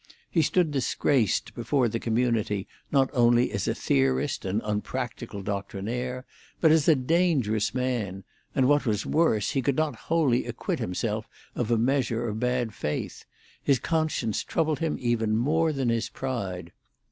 He 0.31 0.41
stood 0.41 0.71
disgraced 0.71 1.53
before 1.53 1.87
the 1.87 1.99
community 1.99 2.67
not 2.91 3.11
only 3.13 3.51
as 3.51 3.67
a 3.67 3.75
theorist 3.75 4.45
and 4.45 4.59
unpractical 4.65 5.43
doctrinaire, 5.43 6.25
but 6.59 6.71
as 6.71 6.87
a 6.87 6.95
dangerous 6.95 7.75
man; 7.75 8.23
and 8.55 8.67
what 8.67 8.87
was 8.87 9.05
worse, 9.05 9.51
he 9.51 9.61
could 9.61 9.75
not 9.77 9.95
wholly 10.09 10.47
acquit 10.47 10.79
himself 10.79 11.27
of 11.53 11.69
a 11.69 11.77
measure 11.77 12.27
of 12.27 12.39
bad 12.39 12.73
faith; 12.73 13.25
his 13.61 13.77
conscience 13.77 14.43
troubled 14.43 14.79
him 14.79 14.97
even 14.99 15.37
more 15.37 15.71
than 15.71 15.89
his 15.89 16.09
pride. 16.09 16.71